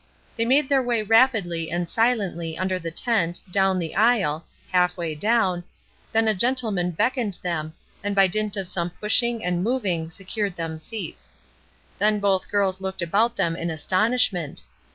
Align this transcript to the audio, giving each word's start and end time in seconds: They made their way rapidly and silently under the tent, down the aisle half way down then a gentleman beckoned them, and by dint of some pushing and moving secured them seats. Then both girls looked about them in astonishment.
They 0.35 0.45
made 0.45 0.67
their 0.67 0.81
way 0.81 1.03
rapidly 1.03 1.69
and 1.69 1.87
silently 1.87 2.57
under 2.57 2.79
the 2.79 2.89
tent, 2.89 3.39
down 3.51 3.77
the 3.77 3.95
aisle 3.95 4.43
half 4.71 4.97
way 4.97 5.13
down 5.13 5.63
then 6.11 6.27
a 6.27 6.33
gentleman 6.33 6.89
beckoned 6.89 7.37
them, 7.43 7.75
and 8.03 8.15
by 8.15 8.25
dint 8.25 8.57
of 8.57 8.67
some 8.67 8.89
pushing 8.99 9.45
and 9.45 9.63
moving 9.63 10.09
secured 10.09 10.55
them 10.55 10.79
seats. 10.79 11.33
Then 11.99 12.19
both 12.19 12.49
girls 12.49 12.81
looked 12.81 13.03
about 13.03 13.35
them 13.35 13.55
in 13.55 13.69
astonishment. 13.69 14.63